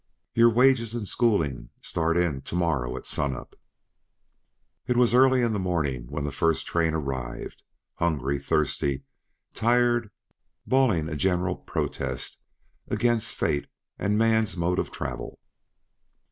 [0.33, 3.55] "Your wages and schooling start in to morrow at sunup."
[4.87, 7.61] It was early in the morning when the first train arrived,
[7.97, 9.03] hungry, thirsty,
[9.53, 10.09] tired,
[10.65, 12.39] bawling a general protest
[12.87, 13.67] against fate
[13.99, 15.37] and man's mode of travel.